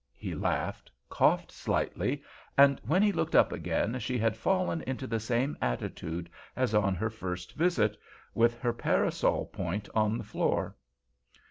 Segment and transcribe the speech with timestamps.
[0.17, 2.23] He laughed, coughed slightly,
[2.57, 6.95] and when he looked up again she had fallen into the same attitude as on
[6.95, 7.95] her first visit,
[8.33, 10.75] with her parasol point on the floor.